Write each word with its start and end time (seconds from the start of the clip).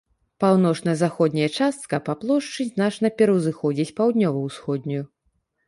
Паўночна-заходняя 0.43 1.49
частка 1.57 1.99
па 2.09 2.15
плошчы 2.23 2.67
значна 2.71 3.13
пераўзыходзіць 3.21 3.89
паўднёва-ўсходнюю. 4.03 5.03